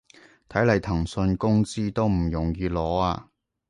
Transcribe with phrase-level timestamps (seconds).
[0.49, 3.29] 睇來騰訊工資都唔容易攞啊